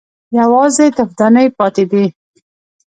_يوازې 0.39 0.87
تفدانۍ 0.97 1.47
پاتې 1.57 1.83
دي. 1.91 2.05